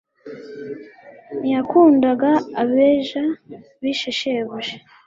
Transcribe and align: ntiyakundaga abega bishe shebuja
ntiyakundaga 1.39 2.31
abega 2.61 3.23
bishe 3.81 4.09
shebuja 4.19 4.75